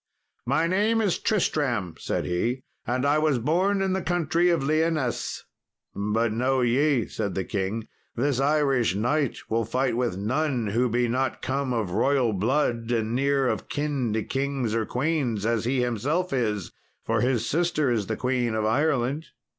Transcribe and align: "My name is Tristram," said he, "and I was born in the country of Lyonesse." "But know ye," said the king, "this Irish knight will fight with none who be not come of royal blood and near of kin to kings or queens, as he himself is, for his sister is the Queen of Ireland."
"My 0.47 0.65
name 0.65 0.99
is 0.99 1.19
Tristram," 1.19 1.93
said 1.99 2.25
he, 2.25 2.63
"and 2.87 3.05
I 3.05 3.19
was 3.19 3.37
born 3.37 3.83
in 3.83 3.93
the 3.93 4.01
country 4.01 4.49
of 4.49 4.63
Lyonesse." 4.63 5.45
"But 5.95 6.33
know 6.33 6.61
ye," 6.61 7.05
said 7.05 7.35
the 7.35 7.43
king, 7.43 7.87
"this 8.15 8.39
Irish 8.39 8.95
knight 8.95 9.37
will 9.47 9.63
fight 9.63 9.95
with 9.95 10.17
none 10.17 10.69
who 10.71 10.89
be 10.89 11.07
not 11.07 11.43
come 11.43 11.71
of 11.71 11.91
royal 11.91 12.33
blood 12.33 12.89
and 12.91 13.13
near 13.13 13.47
of 13.47 13.69
kin 13.69 14.11
to 14.13 14.23
kings 14.23 14.73
or 14.73 14.87
queens, 14.87 15.45
as 15.45 15.65
he 15.65 15.81
himself 15.83 16.33
is, 16.33 16.71
for 17.05 17.21
his 17.21 17.47
sister 17.47 17.91
is 17.91 18.07
the 18.07 18.17
Queen 18.17 18.55
of 18.55 18.65
Ireland." 18.65 19.27